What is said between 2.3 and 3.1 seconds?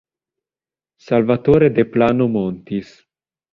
Montis.